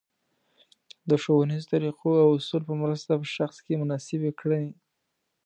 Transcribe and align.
د 1.09 1.11
ښونیزو 1.23 1.69
طریقو 1.73 2.09
او 2.23 2.27
اصولو 2.37 2.67
په 2.69 2.75
مرسته 2.83 3.11
په 3.21 3.27
شخص 3.37 3.57
کې 3.65 3.79
مناسبې 3.81 4.31
کړنې 4.39 4.71